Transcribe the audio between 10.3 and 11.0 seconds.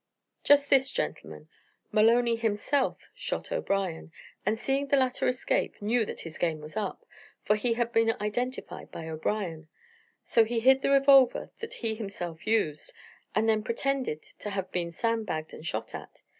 he hid the